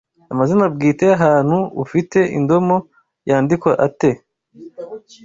Amazina 0.33 0.65
bwite 0.73 1.03
y’ahantu 1.11 1.57
afite 1.83 2.19
indomo 2.37 2.75
yandikwa 3.29 3.71
ate 3.85 4.11
T 4.17 4.21